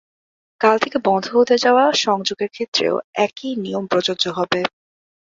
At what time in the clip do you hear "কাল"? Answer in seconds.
0.61-0.75